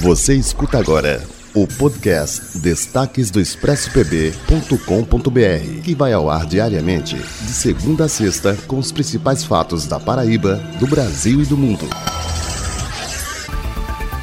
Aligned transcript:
Você 0.00 0.34
escuta 0.34 0.78
agora 0.78 1.22
o 1.54 1.66
podcast 1.66 2.58
Destaques 2.58 3.30
do 3.30 3.40
ExpressoPB.com.br, 3.40 5.82
que 5.82 5.94
vai 5.94 6.12
ao 6.12 6.30
ar 6.30 6.46
diariamente, 6.46 7.16
de 7.16 7.52
segunda 7.52 8.04
a 8.04 8.08
sexta, 8.08 8.56
com 8.66 8.78
os 8.78 8.92
principais 8.92 9.44
fatos 9.44 9.86
da 9.86 9.98
Paraíba, 9.98 10.56
do 10.78 10.86
Brasil 10.86 11.42
e 11.42 11.46
do 11.46 11.56
mundo. 11.56 11.88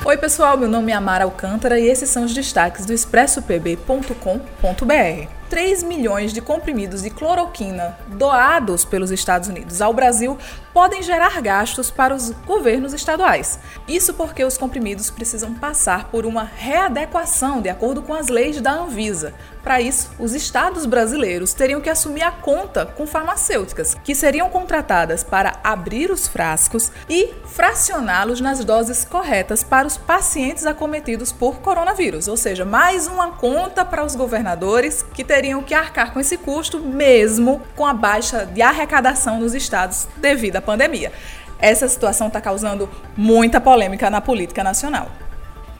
Oi, 0.06 0.18
pessoal, 0.18 0.58
meu 0.58 0.70
nome 0.70 0.92
é 0.92 0.96
Amara 0.96 1.26
Alcântara 1.26 1.80
e 1.80 1.88
esses 1.88 2.10
são 2.10 2.24
os 2.24 2.34
destaques 2.34 2.86
do 2.86 2.94
expressopb.com.br. 2.94 5.37
3 5.50 5.84
milhões 5.84 6.34
de 6.34 6.42
comprimidos 6.42 7.02
de 7.02 7.10
cloroquina 7.10 7.98
doados 8.08 8.84
pelos 8.84 9.12
Estados 9.12 9.48
Unidos 9.48 9.82
ao 9.82 9.94
Brasil 9.94 10.38
podem 10.74 11.02
gerar 11.02 11.42
gastos 11.42 11.90
para 11.90 12.14
os 12.14 12.30
governos 12.46 12.94
estaduais. 12.94 13.58
Isso 13.88 14.14
porque 14.14 14.44
os 14.44 14.60
comprimidos 14.60 15.10
precisam 15.10 15.54
passar 15.56 16.10
por 16.10 16.24
uma 16.24 16.44
readequação 16.44 17.62
de 17.62 17.70
acordo 17.70 18.04
com 18.04 18.14
as 18.14 18.28
leis 18.28 18.62
da 18.62 18.74
Anvisa. 18.74 19.34
Para 19.64 19.82
isso, 19.82 20.12
os 20.20 20.34
estados 20.34 20.86
brasileiros 20.86 21.54
teriam 21.54 21.82
que 21.82 21.90
assumir 21.90 22.22
a 22.22 22.32
conta 22.32 22.86
com 22.86 23.08
farmacêuticas, 23.08 23.96
que 24.04 24.16
seriam 24.16 24.50
contratadas 24.50 25.24
para 25.24 25.60
abrir 25.64 26.12
os 26.12 26.28
frascos 26.28 26.92
e 27.10 27.34
fracioná-los 27.46 28.40
nas 28.40 28.64
doses 28.64 29.04
corretas 29.04 29.64
para 29.64 29.88
os 29.88 29.98
pacientes 29.98 30.66
acometidos 30.66 31.32
por 31.32 31.60
coronavírus, 31.60 32.28
ou 32.28 32.38
seja, 32.38 32.64
mais 32.64 33.08
uma 33.08 33.32
conta 33.32 33.84
para 33.84 34.06
os 34.06 34.16
governadores 34.16 35.04
que 35.14 35.24
teriam 35.24 35.37
que 35.64 35.74
arcar 35.74 36.14
com 36.14 36.20
esse 36.20 36.38
custo, 36.38 36.80
mesmo 36.80 37.62
com 37.76 37.86
a 37.86 37.94
baixa 37.94 38.46
de 38.46 38.62
arrecadação 38.62 39.40
nos 39.40 39.54
estados 39.54 40.08
devido 40.18 40.56
à 40.56 40.62
pandemia. 40.62 41.12
Essa 41.60 41.88
situação 41.88 42.28
está 42.28 42.42
causando 42.42 42.90
muita 43.16 43.62
polêmica 43.62 44.10
na 44.10 44.22
política 44.22 44.64
nacional. 44.64 45.10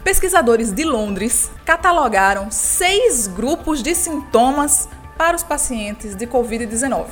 Pesquisadores 0.04 0.72
de 0.72 0.84
Londres 0.84 1.52
catalogaram 1.66 2.50
seis 2.50 3.28
grupos 3.28 3.84
de 3.84 3.94
sintomas 3.94 4.88
para 5.18 5.36
os 5.36 5.44
pacientes 5.44 6.16
de 6.16 6.26
Covid-19, 6.26 7.08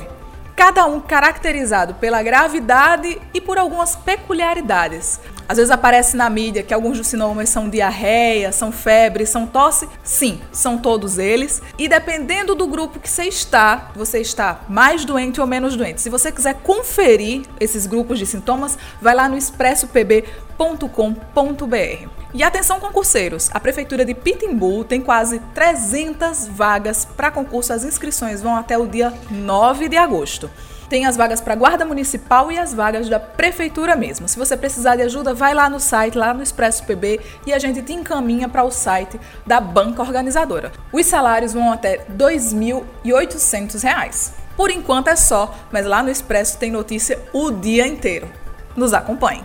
cada 0.54 0.86
um 0.86 1.00
caracterizado 1.00 1.94
pela 1.94 2.22
gravidade 2.22 3.20
e 3.34 3.40
por 3.40 3.58
algumas 3.58 3.96
peculiaridades. 3.96 5.20
Às 5.48 5.58
vezes 5.58 5.70
aparece 5.70 6.16
na 6.16 6.28
mídia 6.28 6.62
que 6.62 6.74
alguns 6.74 6.98
dos 6.98 7.06
sintomas 7.06 7.48
são 7.48 7.68
diarreia, 7.68 8.50
são 8.52 8.72
febre, 8.72 9.26
são 9.26 9.46
tosse. 9.46 9.88
Sim, 10.02 10.40
são 10.50 10.78
todos 10.78 11.18
eles. 11.18 11.62
E 11.78 11.88
dependendo 11.88 12.54
do 12.54 12.66
grupo 12.66 12.98
que 12.98 13.08
você 13.08 13.24
está, 13.24 13.90
você 13.94 14.20
está 14.20 14.60
mais 14.68 15.04
doente 15.04 15.40
ou 15.40 15.46
menos 15.46 15.76
doente. 15.76 16.00
Se 16.00 16.10
você 16.10 16.32
quiser 16.32 16.54
conferir 16.62 17.42
esses 17.60 17.86
grupos 17.86 18.18
de 18.18 18.26
sintomas, 18.26 18.76
vai 19.00 19.14
lá 19.14 19.28
no 19.28 19.36
expressopb.com.br. 19.36 22.08
E 22.34 22.42
atenção 22.42 22.80
concurseiros, 22.80 23.48
a 23.52 23.60
prefeitura 23.60 24.04
de 24.04 24.14
Pitimbu 24.14 24.84
tem 24.84 25.00
quase 25.00 25.38
300 25.54 26.48
vagas 26.48 27.04
para 27.04 27.30
concurso. 27.30 27.72
As 27.72 27.84
inscrições 27.84 28.42
vão 28.42 28.56
até 28.56 28.76
o 28.76 28.86
dia 28.86 29.12
9 29.30 29.88
de 29.88 29.96
agosto. 29.96 30.50
Tem 30.88 31.04
as 31.04 31.16
vagas 31.16 31.40
para 31.40 31.54
guarda 31.54 31.84
municipal 31.84 32.50
e 32.52 32.58
as 32.58 32.72
vagas 32.72 33.08
da 33.08 33.18
prefeitura 33.18 33.96
mesmo. 33.96 34.28
Se 34.28 34.38
você 34.38 34.56
precisar 34.56 34.94
de 34.96 35.02
ajuda, 35.02 35.34
vai 35.34 35.52
lá 35.52 35.68
no 35.68 35.80
site, 35.80 36.16
lá 36.16 36.32
no 36.32 36.42
Expresso 36.42 36.84
PB, 36.84 37.20
e 37.46 37.52
a 37.52 37.58
gente 37.58 37.82
te 37.82 37.92
encaminha 37.92 38.48
para 38.48 38.62
o 38.62 38.70
site 38.70 39.20
da 39.44 39.60
banca 39.60 40.02
organizadora. 40.02 40.70
Os 40.92 41.06
salários 41.06 41.52
vão 41.52 41.72
até 41.72 41.96
R$ 41.96 42.04
2.800. 42.16 44.30
Por 44.56 44.70
enquanto 44.70 45.08
é 45.08 45.16
só, 45.16 45.52
mas 45.70 45.84
lá 45.84 46.02
no 46.02 46.10
Expresso 46.10 46.56
tem 46.58 46.70
notícia 46.70 47.20
o 47.32 47.50
dia 47.50 47.86
inteiro. 47.86 48.28
Nos 48.76 48.94
acompanhe. 48.94 49.44